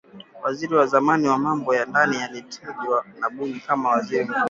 [0.43, 4.35] waziri wa zamani wa mambo ya ndani aliyetajwa na bunge kama waziri mkuu